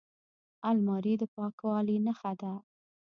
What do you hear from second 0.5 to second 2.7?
الماري د پاکوالي نښه ده